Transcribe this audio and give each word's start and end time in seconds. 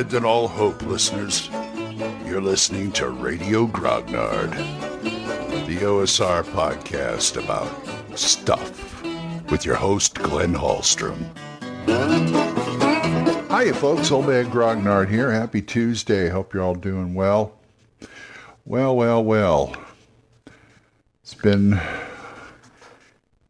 Abandon 0.00 0.24
all 0.24 0.48
hope, 0.48 0.80
listeners. 0.80 1.50
You're 2.24 2.40
listening 2.40 2.90
to 2.92 3.10
Radio 3.10 3.66
Grognard, 3.66 4.50
the 5.66 5.76
OSR 5.76 6.42
podcast 6.42 7.36
about 7.36 7.70
stuff 8.18 9.02
with 9.50 9.66
your 9.66 9.74
host, 9.74 10.14
Glenn 10.14 10.54
Hallstrom. 10.54 11.18
Hiya, 13.50 13.74
folks. 13.74 14.10
Old 14.10 14.26
Man 14.26 14.46
Grognard 14.46 15.10
here. 15.10 15.30
Happy 15.32 15.60
Tuesday. 15.60 16.30
Hope 16.30 16.54
you're 16.54 16.62
all 16.62 16.74
doing 16.74 17.12
well. 17.12 17.58
Well, 18.64 18.96
well, 18.96 19.22
well. 19.22 19.76
It's 21.20 21.34
been 21.34 21.78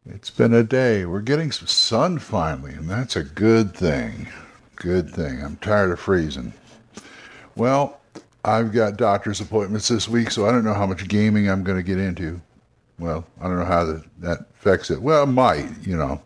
it's 0.05 0.29
been 0.29 0.53
a 0.53 0.63
day. 0.63 1.05
We're 1.05 1.21
getting 1.21 1.53
some 1.53 1.67
sun 1.67 2.19
finally, 2.19 2.73
and 2.73 2.89
that's 2.89 3.15
a 3.15 3.23
good 3.23 3.73
thing. 3.73 4.27
Good 4.81 5.11
thing. 5.11 5.43
I'm 5.43 5.57
tired 5.57 5.91
of 5.91 5.99
freezing. 5.99 6.53
Well, 7.55 8.01
I've 8.43 8.71
got 8.71 8.97
doctor's 8.97 9.39
appointments 9.39 9.87
this 9.87 10.09
week, 10.09 10.31
so 10.31 10.47
I 10.47 10.51
don't 10.51 10.63
know 10.63 10.73
how 10.73 10.87
much 10.87 11.07
gaming 11.07 11.47
I'm 11.47 11.63
going 11.63 11.77
to 11.77 11.83
get 11.83 11.99
into. 11.99 12.41
Well, 12.97 13.27
I 13.39 13.43
don't 13.43 13.59
know 13.59 13.65
how 13.65 13.85
that, 13.85 14.03
that 14.21 14.39
affects 14.55 14.89
it. 14.89 14.99
Well, 14.99 15.21
it 15.21 15.27
might, 15.27 15.69
you 15.83 15.95
know. 15.95 16.23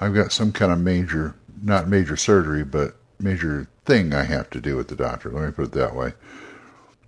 I've 0.00 0.14
got 0.14 0.32
some 0.32 0.50
kind 0.50 0.72
of 0.72 0.80
major, 0.80 1.36
not 1.62 1.86
major 1.86 2.16
surgery, 2.16 2.64
but 2.64 2.96
major 3.20 3.68
thing 3.84 4.12
I 4.12 4.24
have 4.24 4.50
to 4.50 4.60
do 4.60 4.74
with 4.74 4.88
the 4.88 4.96
doctor. 4.96 5.30
Let 5.30 5.46
me 5.46 5.52
put 5.52 5.66
it 5.66 5.72
that 5.72 5.94
way. 5.94 6.14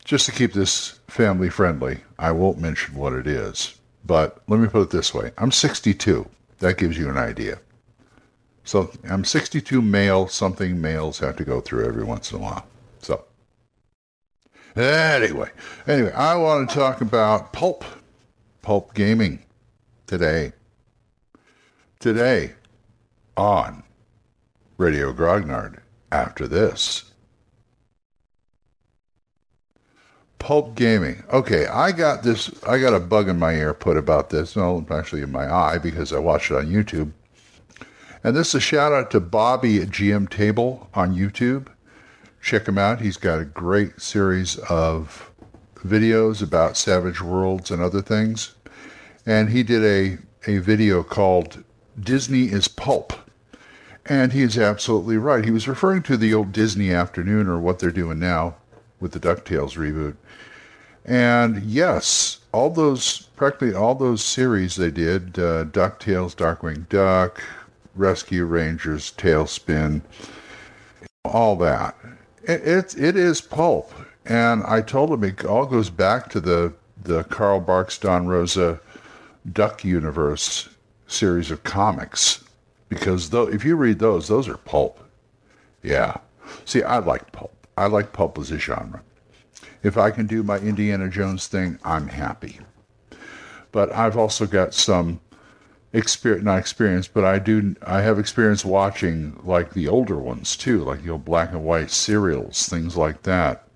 Just 0.04 0.26
to 0.26 0.32
keep 0.32 0.52
this 0.52 1.01
family 1.09 1.51
friendly, 1.51 2.02
I 2.20 2.30
won't 2.30 2.60
mention 2.60 2.95
what 2.95 3.15
it 3.15 3.26
is. 3.26 3.74
But 4.06 4.40
let 4.46 4.60
me 4.60 4.68
put 4.68 4.82
it 4.82 4.90
this 4.90 5.12
way 5.12 5.32
I'm 5.38 5.51
62. 5.51 6.24
That 6.60 6.79
gives 6.79 6.96
you 6.96 7.09
an 7.09 7.18
idea. 7.18 7.59
So 8.68 8.90
I'm 9.08 9.24
62 9.24 9.80
male, 9.80 10.28
something 10.28 10.78
males 10.78 11.20
have 11.20 11.37
to 11.37 11.45
go 11.46 11.59
through 11.59 11.87
every 11.87 12.04
once 12.04 12.32
in 12.32 12.37
a 12.37 12.43
while. 12.43 12.66
So 13.01 13.24
anyway, 14.76 15.48
anyway, 15.87 16.12
I 16.12 16.37
want 16.37 16.68
to 16.68 16.74
talk 16.74 17.01
about 17.01 17.54
pulp, 17.54 17.82
pulp 18.60 18.93
gaming 18.93 19.43
today. 20.06 20.52
Today 21.98 22.52
on 23.38 23.84
Radio 24.76 25.15
Grognard 25.15 25.78
after 26.12 26.46
this. 26.46 27.10
Pulp 30.38 30.74
Gaming. 30.76 31.24
Okay, 31.32 31.66
I 31.66 31.90
got 31.90 32.23
this. 32.23 32.50
I 32.65 32.78
got 32.78 32.93
a 32.93 33.00
bug 33.00 33.30
in 33.30 33.38
my 33.38 33.54
ear 33.54 33.73
put 33.73 33.96
about 33.96 34.28
this. 34.28 34.56
No, 34.56 34.87
actually 34.90 35.23
in 35.23 35.32
my 35.32 35.52
eye 35.52 35.78
because 35.78 36.12
I 36.12 36.18
watched 36.18 36.50
it 36.50 36.59
on 36.59 36.66
YouTube. 36.66 37.12
And 38.24 38.35
this 38.35 38.49
is 38.49 38.55
a 38.57 38.61
shout 38.61 38.93
out 38.93 39.11
to 39.13 39.21
Bobby 39.21 39.80
at 39.80 39.88
GM 39.88 40.29
Table 40.29 40.88
on 40.95 41.15
YouTube. 41.15 41.69
Check 42.43 42.66
him 42.66 42.79
out. 42.79 43.01
He's 43.01 43.16
got 43.16 43.41
a 43.41 43.45
great 43.45 44.01
series 44.01 44.59
of 44.69 45.30
videos 45.77 46.43
about 46.43 46.77
Savage 46.77 47.23
Worlds 47.23 47.71
and 47.71 47.80
other 47.80 48.02
things. 48.02 48.55
And 49.24 49.51
he 49.51 49.63
did 49.63 49.85
a, 49.85 50.51
a 50.51 50.59
video 50.59 51.02
called 51.02 51.63
Disney 51.99 52.45
is 52.45 52.66
Pulp. 52.66 53.13
And 54.07 54.33
he 54.33 54.43
is 54.43 54.59
absolutely 54.59 55.19
right. 55.19 55.45
He 55.45 55.51
was 55.51 55.69
referring 55.69 56.02
to 56.05 56.16
the 56.16 56.33
old 56.35 56.52
Disney 56.52 56.93
afternoon 56.93 57.46
or 57.46 57.59
what 57.59 57.79
they're 57.79 57.91
doing 57.91 58.19
now 58.19 58.57
with 59.01 59.13
the 59.13 59.21
DuckTales 59.21 59.77
reboot. 59.77 60.16
And 61.05 61.63
yes, 61.63 62.41
all 62.52 62.71
those, 62.71 63.29
practically 63.37 63.74
all 63.74 63.95
those 63.95 64.25
series 64.25 64.77
they 64.77 64.91
did 64.91 65.39
uh, 65.39 65.65
DuckTales, 65.65 66.34
Darkwing 66.34 66.89
Duck, 66.89 67.43
Rescue 67.99 68.44
Rangers, 68.44 69.12
TaleSpin, 69.16 70.03
all 71.25 71.56
that. 71.56 71.97
It, 72.43 72.66
it, 72.66 72.99
it 72.99 73.16
is 73.16 73.41
pulp. 73.41 73.93
And 74.25 74.62
I 74.65 74.82
told 74.82 75.10
him 75.12 75.25
it 75.25 75.45
all 75.45 75.67
goes 75.67 75.91
back 75.91 76.28
to 76.31 76.41
the, 76.41 76.75
the 77.03 77.25
Carl 77.25 77.61
Barks, 77.61 77.99
Don 77.99 78.27
Rosa 78.27 78.81
Duck 79.53 79.84
Universe 79.84 80.69
series 81.06 81.50
of 81.50 81.65
comics. 81.65 82.45
Because 82.89 83.31
though, 83.31 83.49
if 83.49 83.65
you 83.65 83.77
read 83.77 83.99
those, 83.99 84.28
those 84.28 84.49
are 84.49 84.56
pulp. 84.56 85.03
Yeah. 85.83 86.17
See, 86.65 86.83
I 86.83 86.99
like 86.99 87.33
pulp. 87.33 87.55
I 87.77 87.87
like 87.87 88.12
pulp 88.12 88.39
as 88.39 88.51
a 88.51 88.59
genre. 88.59 89.03
If 89.83 89.97
I 89.97 90.11
can 90.11 90.27
do 90.27 90.43
my 90.43 90.59
Indiana 90.59 91.09
Jones 91.09 91.47
thing, 91.47 91.78
I'm 91.84 92.09
happy. 92.09 92.61
But 93.71 93.93
I've 93.93 94.17
also 94.17 94.47
got 94.47 94.75
some 94.75 95.21
experience, 95.93 96.44
not 96.44 96.59
experience, 96.59 97.09
but 97.09 97.25
I 97.25 97.38
do. 97.38 97.75
I 97.82 98.03
have 98.03 98.19
experience 98.19 98.65
watching 98.65 99.38
like 99.44 99.72
the 99.72 99.88
older 99.88 100.16
ones 100.16 100.56
too, 100.56 100.84
like 100.84 101.03
the 101.03 101.10
old 101.10 101.25
black 101.25 101.53
and 101.53 101.65
white 101.65 101.91
serials, 101.91 102.69
things 102.69 102.97
like 102.97 103.22
that, 103.22 103.66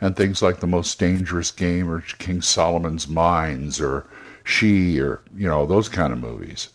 and 0.00 0.16
things 0.16 0.42
like 0.42 0.60
the 0.60 0.66
most 0.66 0.98
dangerous 0.98 1.50
game 1.50 1.90
or 1.90 2.00
King 2.00 2.42
Solomon's 2.42 3.08
Mines 3.08 3.80
or 3.80 4.06
She 4.44 5.00
or 5.00 5.20
you 5.36 5.46
know 5.46 5.66
those 5.66 5.88
kind 5.88 6.12
of 6.12 6.18
movies. 6.18 6.68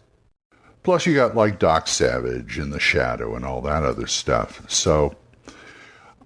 Plus, 0.83 1.05
you 1.05 1.15
got 1.15 1.35
like 1.35 1.59
Doc 1.59 1.87
Savage 1.87 2.57
and 2.57 2.73
The 2.73 2.79
Shadow 2.79 3.35
and 3.35 3.45
all 3.45 3.61
that 3.61 3.83
other 3.83 4.05
stuff. 4.05 4.69
So 4.69 5.15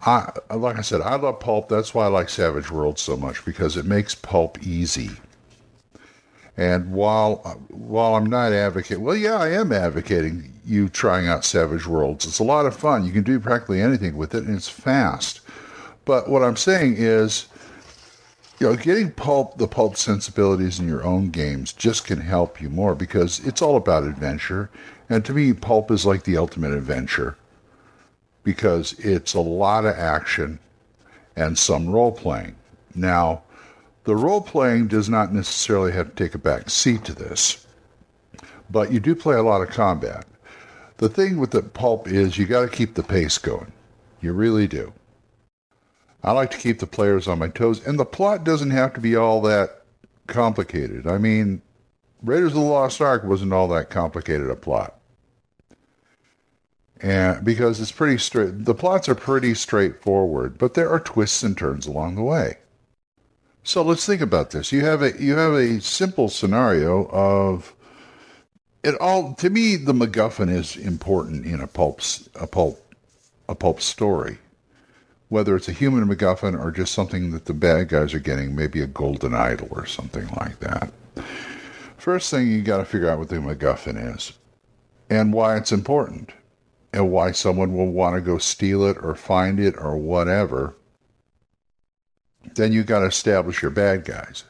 I 0.06 0.32
like 0.54 0.78
I 0.78 0.82
said, 0.82 1.02
I 1.02 1.16
love 1.16 1.40
pulp. 1.40 1.70
That's 1.70 1.94
why 1.94 2.06
I 2.06 2.10
like 2.10 2.30
Savage 2.30 2.72
World 2.72 3.00
so 3.00 3.16
much 3.16 3.44
because 3.46 3.78
it 3.78 3.86
makes 3.86 4.16
pulp 4.16 4.62
easy. 4.66 5.12
And 6.58 6.92
while 6.92 7.42
uh, 7.46 7.54
while 7.70 8.16
I'm 8.16 8.26
not 8.26 8.52
advocating, 8.52 9.04
well, 9.04 9.16
yeah, 9.16 9.38
I 9.38 9.50
am 9.50 9.72
advocating 9.72 10.54
you 10.66 10.90
trying 10.90 11.28
out 11.28 11.46
Savage 11.46 11.86
Worlds. 11.86 12.26
It's 12.26 12.40
a 12.40 12.44
lot 12.44 12.66
of 12.66 12.76
fun. 12.76 13.06
You 13.06 13.12
can 13.12 13.24
do 13.24 13.40
practically 13.40 13.82
anything 13.82 14.18
with 14.18 14.34
it, 14.34 14.44
and 14.44 14.56
it's 14.56 14.68
fast. 14.68 15.42
But 16.04 16.30
what 16.30 16.44
I'm 16.44 16.56
saying 16.56 16.96
is, 16.98 17.48
you 18.60 18.68
know, 18.68 18.76
getting 18.76 19.12
pulp, 19.12 19.58
the 19.58 19.68
pulp 19.68 19.98
sensibilities 19.98 20.80
in 20.80 20.88
your 20.88 21.04
own 21.04 21.30
games 21.30 21.74
just 21.74 22.06
can 22.06 22.22
help 22.22 22.60
you 22.60 22.70
more 22.70 22.96
because 22.96 23.40
it's 23.46 23.62
all 23.62 23.76
about 23.76 24.04
adventure. 24.04 24.70
And 25.10 25.24
to 25.26 25.34
me, 25.34 25.54
pulp 25.54 25.92
is 25.92 26.06
like 26.06 26.24
the 26.24 26.38
ultimate 26.38 26.74
adventure 26.74 27.38
because 28.44 28.94
it's 29.00 29.34
a 29.34 29.40
lot 29.40 29.86
of 29.86 29.96
action 29.96 30.60
and 31.36 31.58
some 31.58 31.90
role 31.90 32.12
playing. 32.12 32.56
Now, 32.96 33.44
the 34.08 34.16
role 34.16 34.40
playing 34.40 34.88
does 34.88 35.10
not 35.10 35.34
necessarily 35.34 35.92
have 35.92 36.16
to 36.16 36.24
take 36.24 36.34
a 36.34 36.38
back 36.38 36.70
seat 36.70 37.04
to 37.04 37.14
this, 37.14 37.68
but 38.70 38.90
you 38.90 39.02
do 39.02 39.14
play 39.14 39.36
a 39.36 39.44
lot 39.44 39.62
of 39.62 39.68
combat. 39.68 40.26
The 40.96 41.10
thing 41.10 41.36
with 41.36 41.52
the 41.52 41.62
pulp 41.62 42.08
is 42.08 42.38
you 42.38 42.46
got 42.46 42.62
to 42.62 42.70
keep 42.70 42.96
the 42.96 43.04
pace 43.04 43.38
going. 43.38 43.74
You 44.22 44.32
really 44.32 44.66
do. 44.66 44.94
I 46.24 46.32
like 46.32 46.52
to 46.52 46.58
keep 46.58 46.80
the 46.80 46.88
players 46.88 47.28
on 47.28 47.40
my 47.40 47.50
toes, 47.50 47.86
and 47.86 48.00
the 48.00 48.06
plot 48.06 48.46
doesn't 48.46 48.70
have 48.70 48.94
to 48.94 49.02
be 49.02 49.18
all 49.18 49.42
that 49.42 49.84
complicated. 50.28 51.06
I 51.06 51.18
mean, 51.18 51.62
Raiders 52.24 52.54
of 52.54 52.60
the 52.60 52.62
Lost 52.62 53.02
Ark 53.02 53.26
wasn't 53.26 53.52
all 53.52 53.68
that 53.68 53.90
complicated 53.90 54.50
a 54.50 54.56
plot 54.56 54.98
and 57.02 57.44
because 57.44 57.80
it's 57.80 57.92
pretty 57.92 58.18
straight 58.18 58.66
the 58.66 58.74
plots 58.74 59.08
are 59.08 59.16
pretty 59.16 59.54
straightforward 59.54 60.58
but 60.58 60.74
there 60.74 60.90
are 60.90 61.00
twists 61.00 61.44
and 61.44 61.56
turns 61.56 61.86
along 61.86 62.16
the 62.16 62.24
way 62.24 62.58
so 63.68 63.82
let's 63.82 64.06
think 64.06 64.22
about 64.22 64.52
this. 64.52 64.72
You 64.72 64.86
have 64.86 65.02
a 65.02 65.22
you 65.22 65.36
have 65.36 65.54
a 65.54 65.82
simple 65.82 66.30
scenario 66.30 67.06
of 67.10 67.76
it 68.82 68.96
all 69.02 69.34
to 69.36 69.50
me 69.50 69.76
the 69.76 69.94
macguffin 69.94 70.50
is 70.50 70.78
important 70.78 71.46
in 71.46 71.60
a 71.60 71.68
pulp 71.68 72.00
a 72.36 72.48
pulp 72.48 72.82
a 73.50 73.56
pulp 73.56 73.82
story. 73.82 74.38
Whether 75.28 75.58
it's 75.58 75.68
a 75.68 75.74
human 75.74 76.08
macguffin 76.08 76.58
or 76.58 76.72
just 76.72 76.94
something 76.94 77.32
that 77.32 77.44
the 77.44 77.54
bad 77.54 77.90
guys 77.90 78.14
are 78.14 78.20
getting 78.20 78.56
maybe 78.56 78.82
a 78.82 78.88
golden 78.88 79.36
idol 79.36 79.68
or 79.72 79.86
something 79.86 80.30
like 80.40 80.62
that. 80.62 80.94
First 81.98 82.32
thing 82.32 82.50
you 82.50 82.62
got 82.62 82.78
to 82.78 82.86
figure 82.86 83.10
out 83.10 83.20
what 83.20 83.28
the 83.28 83.36
macguffin 83.36 84.16
is 84.16 84.32
and 85.10 85.34
why 85.34 85.58
it's 85.58 85.74
important 85.74 86.32
and 86.94 87.12
why 87.12 87.32
someone 87.34 87.76
will 87.76 87.92
want 87.92 88.16
to 88.16 88.22
go 88.22 88.38
steal 88.38 88.86
it 88.86 88.96
or 89.02 89.14
find 89.14 89.60
it 89.60 89.76
or 89.78 89.98
whatever, 89.98 90.74
then 92.56 92.72
you 92.72 92.84
got 92.84 93.00
to 93.00 93.06
establish 93.06 93.62
your 93.62 93.72
bad 93.72 94.06
guys. 94.06 94.44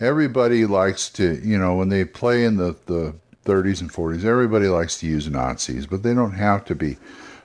Everybody 0.00 0.66
likes 0.66 1.08
to, 1.10 1.40
you 1.46 1.58
know, 1.58 1.74
when 1.74 1.88
they 1.88 2.04
play 2.04 2.44
in 2.44 2.56
the, 2.56 2.76
the 2.86 3.14
30s 3.44 3.80
and 3.80 3.92
40s, 3.92 4.24
everybody 4.24 4.66
likes 4.66 4.98
to 5.00 5.06
use 5.06 5.28
Nazis, 5.28 5.86
but 5.86 6.02
they 6.02 6.14
don't 6.14 6.32
have 6.32 6.64
to 6.66 6.74
be 6.74 6.96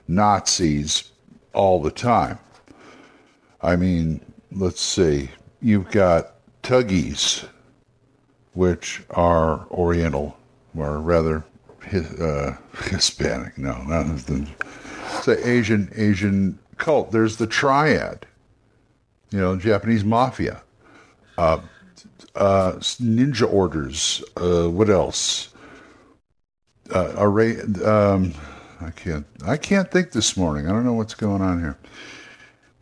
Nazis 0.07 1.11
all 1.53 1.81
the 1.81 1.91
time. 1.91 2.39
I 3.61 3.75
mean, 3.75 4.21
let's 4.51 4.81
see, 4.81 5.29
you've 5.61 5.89
got 5.91 6.33
Thuggees, 6.63 7.47
which 8.53 9.01
are 9.11 9.67
Oriental, 9.71 10.37
or 10.75 10.99
rather 10.99 11.43
uh, 11.93 12.53
Hispanic. 12.83 13.57
No, 13.57 13.81
not 13.83 14.05
the, 14.25 14.47
it's 15.17 15.27
an 15.27 15.37
Asian 15.43 15.91
Asian 15.95 16.59
cult. 16.77 17.11
There's 17.11 17.37
the 17.37 17.47
triad. 17.47 18.26
You 19.31 19.39
know, 19.39 19.57
Japanese 19.57 20.03
mafia, 20.03 20.61
uh, 21.37 21.59
uh, 22.35 22.73
ninja 22.73 23.51
orders. 23.51 24.23
Uh, 24.35 24.69
what 24.69 24.89
else? 24.89 25.49
Uh, 26.93 27.13
array. 27.17 27.59
Um, 27.83 28.33
I 28.79 28.91
can't. 28.91 29.25
I 29.45 29.57
can't 29.57 29.91
think 29.91 30.11
this 30.11 30.37
morning. 30.37 30.67
I 30.67 30.71
don't 30.71 30.85
know 30.85 30.93
what's 30.93 31.15
going 31.15 31.41
on 31.41 31.59
here. 31.59 31.77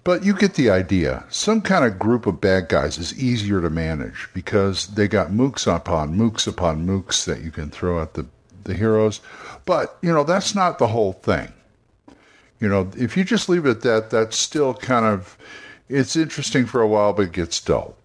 But 0.06 0.24
you 0.24 0.36
get 0.36 0.54
the 0.54 0.70
idea. 0.70 1.26
Some 1.30 1.62
kind 1.62 1.84
of 1.84 1.98
group 1.98 2.28
of 2.28 2.40
bad 2.40 2.70
guys 2.70 3.00
is 3.00 3.20
easier 3.20 3.60
to 3.60 3.72
manage 3.72 4.30
because 4.36 4.86
they 4.88 5.08
got 5.08 5.32
mooks 5.32 5.66
upon 5.66 6.16
mooks 6.16 6.48
upon 6.48 6.86
mooks 6.86 7.26
that 7.26 7.42
you 7.42 7.50
can 7.50 7.72
throw 7.72 8.00
at 8.00 8.14
the, 8.14 8.28
the 8.66 8.76
heroes. 8.76 9.20
But, 9.66 9.98
you 10.04 10.14
know, 10.14 10.24
that's 10.24 10.54
not 10.54 10.78
the 10.78 10.86
whole 10.86 11.14
thing. 11.14 11.52
You 12.60 12.70
know, 12.70 12.92
if 12.96 13.18
you 13.18 13.24
just 13.24 13.50
leave 13.50 13.66
it 13.66 13.72
at 13.72 13.82
that, 13.82 14.10
that's 14.12 14.38
still 14.38 14.76
kind 14.76 15.06
of, 15.08 15.40
it's 15.90 16.16
interesting 16.16 16.66
for 16.66 16.82
a 16.82 16.88
while, 16.88 17.14
but 17.14 17.24
it 17.24 17.32
gets 17.32 17.60
dull. 17.62 17.96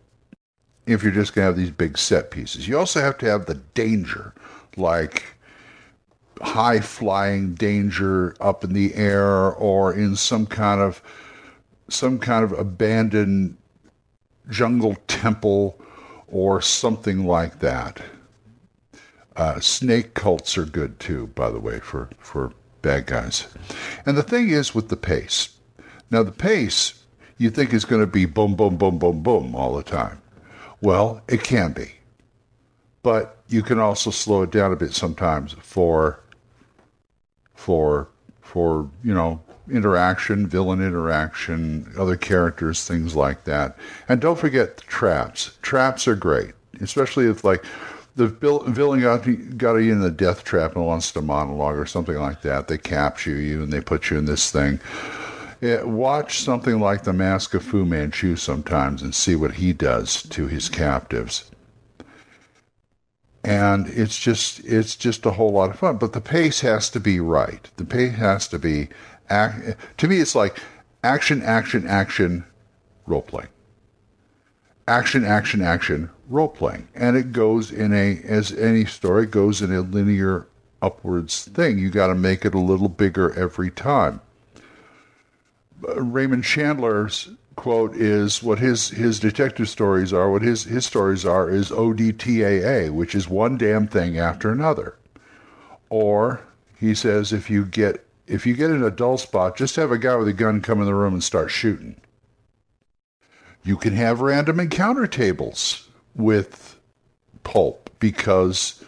If 0.86 1.02
you're 1.02 1.12
just 1.12 1.34
going 1.34 1.44
to 1.44 1.46
have 1.46 1.56
these 1.56 1.70
big 1.70 1.98
set 1.98 2.30
pieces, 2.30 2.66
you 2.66 2.78
also 2.78 3.00
have 3.00 3.18
to 3.18 3.26
have 3.26 3.46
the 3.46 3.54
danger, 3.54 4.34
like 4.76 5.24
high 6.40 6.80
flying 6.80 7.54
danger 7.54 8.34
up 8.40 8.64
in 8.64 8.72
the 8.72 8.94
air 8.94 9.52
or 9.52 9.92
in 9.92 10.16
some 10.16 10.46
kind 10.46 10.80
of 10.80 11.02
some 11.88 12.18
kind 12.18 12.44
of 12.44 12.52
abandoned 12.52 13.56
jungle 14.48 14.96
temple 15.06 15.78
or 16.28 16.60
something 16.60 17.26
like 17.26 17.58
that. 17.60 18.00
Uh, 19.36 19.58
snake 19.60 20.14
cults 20.14 20.56
are 20.56 20.64
good 20.66 20.98
too, 21.00 21.26
by 21.28 21.50
the 21.50 21.58
way, 21.58 21.80
for, 21.80 22.08
for 22.18 22.52
bad 22.82 23.06
guys. 23.06 23.46
And 24.06 24.16
the 24.16 24.22
thing 24.22 24.50
is 24.50 24.74
with 24.74 24.88
the 24.88 24.96
pace. 24.96 25.56
Now, 26.10 26.22
the 26.22 26.32
pace 26.32 26.99
you 27.40 27.48
think 27.48 27.72
it's 27.72 27.86
going 27.86 28.02
to 28.02 28.06
be 28.06 28.26
boom, 28.26 28.54
boom, 28.54 28.76
boom, 28.76 28.98
boom, 28.98 29.22
boom 29.22 29.54
all 29.54 29.74
the 29.74 29.82
time. 29.82 30.20
Well, 30.82 31.22
it 31.26 31.42
can 31.42 31.72
be. 31.72 31.92
But 33.02 33.38
you 33.48 33.62
can 33.62 33.78
also 33.78 34.10
slow 34.10 34.42
it 34.42 34.50
down 34.50 34.72
a 34.72 34.76
bit 34.76 34.92
sometimes 34.92 35.54
for 35.54 36.20
for 37.54 38.08
for 38.42 38.90
you 39.02 39.14
know 39.14 39.40
interaction, 39.70 40.46
villain 40.46 40.86
interaction, 40.86 41.90
other 41.98 42.16
characters, 42.16 42.86
things 42.86 43.16
like 43.16 43.44
that. 43.44 43.78
And 44.06 44.20
don't 44.20 44.38
forget 44.38 44.76
the 44.76 44.82
traps. 44.82 45.56
Traps 45.62 46.06
are 46.06 46.16
great, 46.16 46.52
especially 46.82 47.24
if 47.24 47.42
like 47.42 47.64
the 48.16 48.26
villain 48.26 49.00
got, 49.00 49.24
got 49.56 49.76
you 49.76 49.92
in 49.92 50.00
the 50.00 50.10
death 50.10 50.44
trap 50.44 50.76
and 50.76 50.84
wants 50.84 51.10
to 51.12 51.22
monologue 51.22 51.78
or 51.78 51.86
something 51.86 52.16
like 52.16 52.42
that. 52.42 52.68
They 52.68 52.76
capture 52.76 53.34
you 53.34 53.62
and 53.62 53.72
they 53.72 53.80
put 53.80 54.10
you 54.10 54.18
in 54.18 54.26
this 54.26 54.50
thing. 54.50 54.78
Yeah, 55.60 55.82
watch 55.82 56.40
something 56.40 56.80
like 56.80 57.04
The 57.04 57.12
Mask 57.12 57.54
of 57.54 57.62
Fu 57.62 57.84
Manchu 57.84 58.36
sometimes 58.36 59.02
and 59.02 59.14
see 59.14 59.36
what 59.36 59.54
he 59.54 59.72
does 59.72 60.22
to 60.24 60.46
his 60.46 60.68
captives. 60.68 61.50
And 63.44 63.86
it's 63.88 64.18
just 64.18 64.60
it's 64.64 64.96
just 64.96 65.26
a 65.26 65.32
whole 65.32 65.52
lot 65.52 65.70
of 65.70 65.78
fun. 65.78 65.96
But 65.96 66.12
the 66.12 66.20
pace 66.20 66.60
has 66.60 66.90
to 66.90 67.00
be 67.00 67.20
right. 67.20 67.68
The 67.76 67.84
pace 67.84 68.14
has 68.14 68.48
to 68.48 68.58
be 68.58 68.88
to 69.30 70.08
me, 70.08 70.18
it's 70.18 70.34
like 70.34 70.58
action, 71.04 71.42
action, 71.42 71.86
action, 71.86 72.44
role 73.06 73.22
playing. 73.22 73.48
Action, 74.88 75.24
action, 75.24 75.62
action, 75.62 76.10
role 76.28 76.48
playing. 76.48 76.88
And 76.94 77.16
it 77.16 77.32
goes 77.32 77.70
in 77.70 77.92
a, 77.92 78.20
as 78.24 78.52
any 78.52 78.84
story 78.84 79.26
goes 79.26 79.62
in 79.62 79.72
a 79.72 79.82
linear 79.82 80.48
upwards 80.82 81.44
thing. 81.44 81.78
You 81.78 81.90
got 81.90 82.08
to 82.08 82.14
make 82.14 82.44
it 82.44 82.54
a 82.54 82.58
little 82.58 82.88
bigger 82.88 83.32
every 83.38 83.70
time. 83.70 84.20
Raymond 85.82 86.44
Chandler's 86.44 87.30
quote 87.56 87.94
is 87.94 88.42
what 88.42 88.58
his 88.58 88.88
his 88.88 89.20
detective 89.20 89.68
stories 89.68 90.12
are. 90.12 90.30
What 90.30 90.42
his 90.42 90.64
his 90.64 90.86
stories 90.86 91.24
are 91.24 91.50
is 91.50 91.70
ODTAA, 91.70 92.90
which 92.90 93.14
is 93.14 93.28
one 93.28 93.58
damn 93.58 93.86
thing 93.86 94.18
after 94.18 94.50
another. 94.50 94.96
Or 95.88 96.40
he 96.78 96.94
says 96.94 97.32
if 97.32 97.50
you 97.50 97.64
get 97.64 98.06
if 98.26 98.46
you 98.46 98.54
get 98.54 98.70
in 98.70 98.82
a 98.82 98.90
dull 98.90 99.18
spot, 99.18 99.56
just 99.56 99.76
have 99.76 99.90
a 99.90 99.98
guy 99.98 100.16
with 100.16 100.28
a 100.28 100.32
gun 100.32 100.62
come 100.62 100.80
in 100.80 100.86
the 100.86 100.94
room 100.94 101.14
and 101.14 101.24
start 101.24 101.50
shooting. 101.50 102.00
You 103.62 103.76
can 103.76 103.92
have 103.94 104.20
random 104.20 104.60
encounter 104.60 105.06
tables 105.06 105.88
with 106.14 106.78
pulp 107.42 107.90
because 107.98 108.82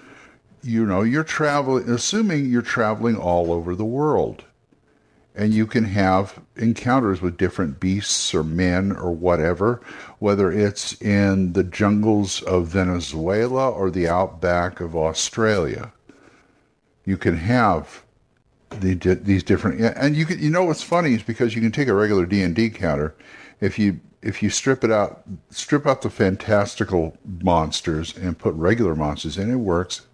you 0.62 0.87
know 0.87 1.03
you're 1.03 1.25
traveling 1.25 1.91
assuming 1.91 2.47
you're 2.47 2.62
traveling 2.62 3.17
all 3.17 3.53
over 3.53 3.75
the 3.75 3.85
world 3.85 4.45
and 5.34 5.55
you 5.55 5.67
can 5.67 5.84
have 5.84 6.40
encounters 6.56 7.23
with 7.23 7.37
different 7.37 7.81
beasts 7.81 8.34
or 8.34 8.43
men 8.43 8.93
or 8.93 9.11
whatever 9.11 9.81
whether 10.19 10.52
it's 10.52 11.00
in 11.00 11.52
the 11.55 11.64
jungles 11.64 12.43
of 12.43 12.69
Venezuela 12.69 13.70
or 13.70 13.90
the 13.90 14.06
outback 14.06 14.81
of 14.81 14.94
Australia. 14.94 15.93
You 17.05 17.17
can 17.17 17.37
have 17.37 18.05
the, 18.70 18.94
these 18.94 19.43
different 19.43 19.81
and 19.81 20.17
you 20.17 20.25
can 20.25 20.38
you 20.38 20.50
know 20.50 20.64
what's 20.64 20.82
funny 20.82 21.14
is 21.14 21.23
because 21.23 21.55
you 21.55 21.61
can 21.61 21.73
take 21.73 21.88
a 21.88 21.94
regular 21.94 22.26
D 22.26 22.43
and 22.43 22.55
D 22.55 22.70
counter 22.70 23.14
if 23.61 23.78
you 23.78 24.00
if 24.23 24.43
you 24.43 24.50
strip 24.50 24.85
it 24.85 24.90
out 24.90 25.23
strip 25.50 25.87
out 25.87 26.02
the 26.02 26.11
fantastical 26.11 27.17
monsters 27.43 28.17
and 28.17 28.38
put 28.38 28.55
regular 28.55 28.94
monsters 28.94 29.37
in 29.37 29.50
it 29.50 29.56
works. 29.56 30.06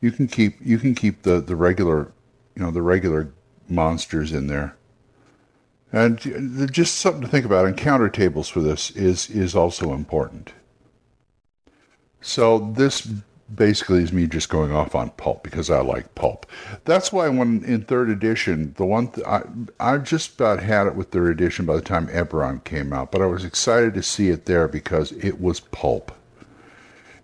You 0.00 0.12
can 0.12 0.26
keep 0.26 0.56
you 0.60 0.78
can 0.78 0.94
keep 0.94 1.22
the 1.22 1.40
the 1.40 1.56
regular 1.56 2.12
you 2.54 2.62
know 2.62 2.70
the 2.70 2.82
regular 2.82 3.32
monsters 3.68 4.32
in 4.32 4.46
there 4.46 4.76
and 5.92 6.18
just 6.72 6.96
something 6.96 7.22
to 7.22 7.28
think 7.28 7.46
about 7.46 7.66
encounter 7.66 8.08
tables 8.08 8.48
for 8.48 8.60
this 8.60 8.90
is 8.92 9.30
is 9.30 9.54
also 9.54 9.92
important 9.92 10.52
so 12.20 12.72
this 12.76 13.08
basically 13.54 14.02
is 14.02 14.12
me 14.12 14.26
just 14.26 14.48
going 14.48 14.72
off 14.72 14.94
on 14.94 15.10
pulp 15.10 15.42
because 15.42 15.70
I 15.70 15.80
like 15.80 16.14
pulp. 16.14 16.46
That's 16.84 17.12
why 17.12 17.28
when 17.28 17.64
in 17.64 17.82
third 17.82 18.10
edition, 18.10 18.74
the 18.76 18.84
one 18.84 19.08
th- 19.08 19.26
I 19.26 19.42
I 19.78 19.98
just 19.98 20.34
about 20.34 20.62
had 20.62 20.86
it 20.86 20.96
with 20.96 21.10
third 21.10 21.30
edition 21.30 21.66
by 21.66 21.76
the 21.76 21.82
time 21.82 22.08
Eberron 22.08 22.64
came 22.64 22.92
out, 22.92 23.12
but 23.12 23.22
I 23.22 23.26
was 23.26 23.44
excited 23.44 23.94
to 23.94 24.02
see 24.02 24.28
it 24.28 24.46
there 24.46 24.68
because 24.68 25.12
it 25.12 25.40
was 25.40 25.60
pulp. 25.60 26.12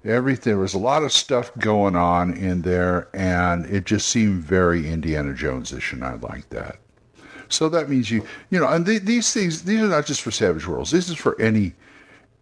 Everything 0.05 0.53
there 0.53 0.59
was 0.59 0.75
a 0.75 0.79
lot 0.79 1.05
of 1.05 1.13
stuff 1.13 1.57
going 1.59 1.95
on 1.95 2.35
in 2.35 2.63
there, 2.63 3.09
and 3.15 3.67
it 3.67 3.85
just 3.85 4.09
seemed 4.09 4.43
very 4.43 4.91
Indiana 4.91 5.33
Jones-ish, 5.33 5.93
and 5.93 6.05
I 6.05 6.15
like 6.15 6.49
that. 6.51 6.79
So 7.49 7.69
that 7.69 7.89
means 7.89 8.11
you, 8.11 8.25
you 8.51 8.59
know, 8.59 8.67
and 8.67 8.85
these 8.85 9.33
things, 9.33 9.63
these 9.63 9.81
are 9.81 9.89
not 9.89 10.07
just 10.07 10.23
for 10.23 10.31
Savage 10.31 10.67
Worlds. 10.67 10.91
This 10.91 11.09
is 11.09 11.17
for 11.17 11.41
any 11.41 11.75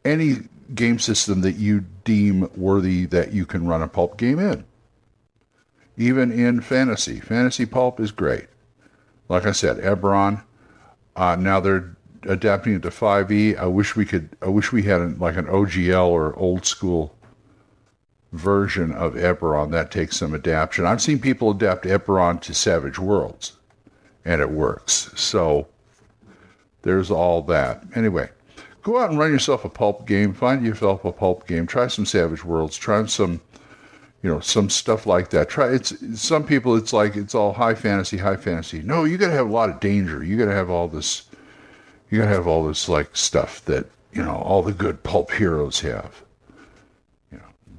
any 0.04 0.36
game 0.74 0.98
system 0.98 1.40
that 1.42 1.56
you 1.56 1.84
deem 2.04 2.48
worthy 2.56 3.04
that 3.06 3.32
you 3.32 3.44
can 3.44 3.66
run 3.66 3.82
a 3.82 3.88
pulp 3.88 4.16
game 4.16 4.38
in. 4.38 4.64
Even 5.96 6.32
in 6.32 6.60
fantasy, 6.60 7.20
fantasy 7.20 7.66
pulp 7.66 8.00
is 8.00 8.12
great. 8.12 8.46
Like 9.28 9.44
I 9.44 9.52
said, 9.52 9.78
Eberron. 9.78 10.42
Uh, 11.16 11.36
now 11.36 11.60
they're 11.60 11.94
adapting 12.22 12.74
it 12.74 12.82
to 12.82 12.88
5e. 12.88 13.58
I 13.58 13.66
wish 13.66 13.96
we 13.96 14.06
could. 14.06 14.30
I 14.40 14.48
wish 14.48 14.72
we 14.72 14.84
had 14.84 15.00
an, 15.00 15.18
like 15.18 15.36
an 15.36 15.46
OGL 15.46 16.06
or 16.06 16.34
old 16.36 16.64
school 16.64 17.14
version 18.32 18.92
of 18.92 19.14
Eberron 19.14 19.70
that 19.72 19.90
takes 19.90 20.16
some 20.16 20.34
adaptation. 20.34 20.86
I've 20.86 21.02
seen 21.02 21.18
people 21.18 21.50
adapt 21.50 21.84
Eberron 21.84 22.40
to 22.42 22.54
Savage 22.54 22.98
Worlds, 22.98 23.52
and 24.24 24.40
it 24.40 24.50
works. 24.50 25.10
So 25.16 25.66
there's 26.82 27.10
all 27.10 27.42
that. 27.42 27.82
Anyway, 27.94 28.30
go 28.82 28.98
out 28.98 29.10
and 29.10 29.18
run 29.18 29.32
yourself 29.32 29.64
a 29.64 29.68
pulp 29.68 30.06
game. 30.06 30.32
Find 30.32 30.64
yourself 30.64 31.04
a 31.04 31.12
pulp 31.12 31.46
game. 31.46 31.66
Try 31.66 31.88
some 31.88 32.06
Savage 32.06 32.44
Worlds. 32.44 32.76
Try 32.76 33.04
some, 33.06 33.40
you 34.22 34.30
know, 34.30 34.40
some 34.40 34.70
stuff 34.70 35.06
like 35.06 35.30
that. 35.30 35.48
Try 35.48 35.72
it's 35.72 35.94
some 36.20 36.44
people. 36.44 36.76
It's 36.76 36.92
like 36.92 37.16
it's 37.16 37.34
all 37.34 37.52
high 37.52 37.74
fantasy, 37.74 38.16
high 38.16 38.36
fantasy. 38.36 38.82
No, 38.82 39.04
you 39.04 39.18
got 39.18 39.28
to 39.28 39.34
have 39.34 39.48
a 39.48 39.52
lot 39.52 39.70
of 39.70 39.80
danger. 39.80 40.22
You 40.22 40.38
got 40.38 40.46
to 40.46 40.54
have 40.54 40.70
all 40.70 40.88
this. 40.88 41.24
You 42.10 42.18
got 42.18 42.24
to 42.24 42.34
have 42.34 42.46
all 42.46 42.66
this 42.66 42.88
like 42.88 43.16
stuff 43.16 43.64
that 43.66 43.86
you 44.12 44.22
know 44.22 44.36
all 44.36 44.62
the 44.62 44.72
good 44.72 45.02
pulp 45.02 45.32
heroes 45.32 45.80
have. 45.80 46.22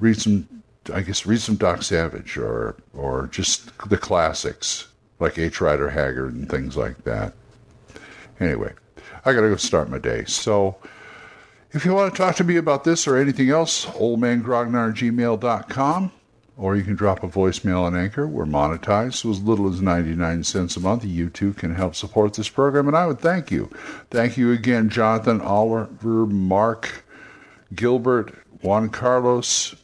Read 0.01 0.19
some. 0.19 0.49
I 0.91 1.01
guess 1.01 1.27
read 1.27 1.39
some 1.39 1.57
Doc 1.57 1.83
Savage 1.83 2.37
or 2.37 2.75
or 2.93 3.27
just 3.27 3.77
the 3.87 3.97
classics 3.97 4.87
like 5.19 5.37
H. 5.37 5.61
Rider 5.61 5.91
Haggard 5.91 6.33
and 6.33 6.49
things 6.49 6.75
like 6.75 7.03
that. 7.03 7.35
Anyway, 8.39 8.73
I 9.23 9.33
got 9.33 9.41
to 9.41 9.49
go 9.49 9.57
start 9.57 9.91
my 9.91 9.99
day. 9.99 10.25
So 10.25 10.77
if 11.71 11.85
you 11.85 11.93
want 11.93 12.11
to 12.11 12.17
talk 12.17 12.35
to 12.37 12.43
me 12.43 12.57
about 12.57 12.83
this 12.83 13.07
or 13.07 13.15
anything 13.15 13.51
else, 13.51 13.85
oldmangrognard@gmail.com, 13.85 16.11
or 16.57 16.75
you 16.75 16.83
can 16.83 16.95
drop 16.95 17.23
a 17.23 17.27
voicemail 17.27 17.83
on 17.83 17.95
Anchor. 17.95 18.27
We're 18.27 18.45
monetized, 18.45 19.13
so 19.13 19.29
as 19.29 19.39
little 19.39 19.71
as 19.71 19.81
99 19.81 20.43
cents 20.43 20.75
a 20.75 20.79
month. 20.79 21.05
You 21.05 21.29
too 21.29 21.53
can 21.53 21.75
help 21.75 21.93
support 21.93 22.33
this 22.33 22.49
program, 22.49 22.87
and 22.87 22.97
I 22.97 23.05
would 23.05 23.19
thank 23.19 23.51
you. 23.51 23.69
Thank 24.09 24.35
you 24.35 24.51
again, 24.51 24.89
Jonathan, 24.89 25.41
Oliver, 25.41 26.25
Mark, 26.25 27.05
Gilbert, 27.75 28.33
Juan 28.63 28.89
Carlos, 28.89 29.75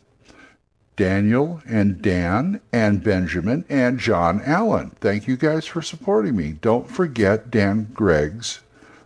Daniel 0.97 1.61
and 1.65 2.01
Dan 2.01 2.59
and 2.73 3.01
Benjamin 3.01 3.63
and 3.69 3.99
John 3.99 4.41
Allen. 4.43 4.91
Thank 4.99 5.27
you 5.27 5.37
guys 5.37 5.65
for 5.65 5.81
supporting 5.81 6.35
me. 6.35 6.57
Don't 6.59 6.89
forget 6.89 7.49
Dan 7.49 7.89
Gregg's 7.93 8.59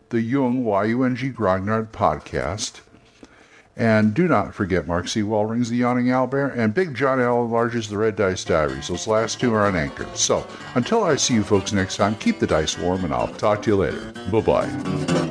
the 0.10 0.22
Yung 0.22 0.64
Y-U-N-G 0.64 1.32
Grognard 1.32 1.90
podcast. 1.92 2.82
And 3.78 4.14
do 4.14 4.28
not 4.28 4.54
forget 4.54 4.88
Mark 4.88 5.08
C. 5.08 5.22
Wallring's 5.22 5.70
The 5.70 5.78
Yawning 5.78 6.08
Owlbear 6.08 6.56
and 6.58 6.74
Big 6.74 6.94
John 6.94 7.22
Allen 7.22 7.50
Large's 7.50 7.90
The 7.90 7.98
Red 7.98 8.16
Dice 8.18 8.44
Diaries. 8.44 8.90
Those 8.90 9.08
last 9.08 9.40
two 9.40 9.54
are 9.54 9.66
on 9.66 9.76
Anchor. 9.76 10.08
So 10.14 10.46
until 10.76 11.04
I 11.04 11.16
see 11.16 11.34
you 11.34 11.44
folks 11.44 11.72
next 11.72 11.98
time, 11.98 12.16
keep 12.16 12.40
the 12.40 12.48
dice 12.48 12.78
warm 12.78 13.06
and 13.06 13.14
I'll 13.14 13.28
talk 13.28 13.62
to 13.64 13.72
you 13.72 13.78
later. 13.78 14.12
Bye-bye 14.32 15.31